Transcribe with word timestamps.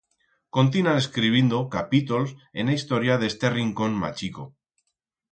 Continan 0.57 0.95
escribindo 1.01 1.59
capítols 1.75 2.33
en 2.63 2.71
a 2.71 2.77
historia 2.77 3.17
d'este 3.25 3.51
rincón 3.57 3.99
machico. 4.05 4.47